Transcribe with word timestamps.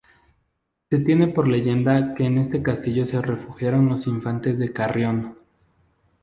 Se 0.89 0.97
tiene 1.05 1.27
por 1.27 1.47
leyenda 1.47 2.15
que 2.15 2.23
en 2.25 2.39
este 2.39 2.63
castillo 2.63 3.05
se 3.05 3.21
refugiaron 3.21 3.87
los 3.87 4.07
infantes 4.07 4.57
de 4.57 4.73
Carrión. 4.73 5.37